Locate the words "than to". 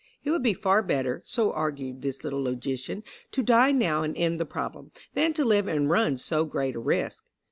5.13-5.45